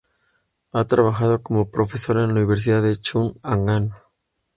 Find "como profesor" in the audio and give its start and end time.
1.43-2.17